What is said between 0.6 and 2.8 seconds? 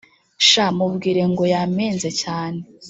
mubwire ngo yamenze cyane